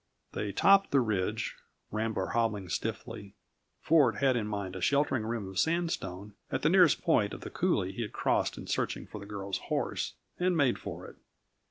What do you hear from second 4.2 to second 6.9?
in mind a sheltering rim of sandstone at the